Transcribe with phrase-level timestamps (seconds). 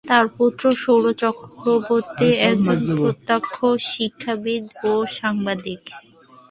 [0.05, 3.53] তাঁর পুত্র সৌর চক্রবর্তী একজন প্রখ্যাত
[3.89, 5.81] শিক্ষাবিদ ও সাংবাদিক।